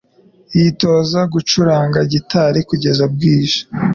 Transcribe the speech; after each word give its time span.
Yitoza 0.59 1.19
gucuranga 1.33 1.99
gitari 2.11 2.59
kugeza 2.69 3.03
bwije. 3.13 3.59